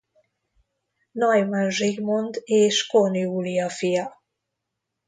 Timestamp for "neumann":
1.23-1.69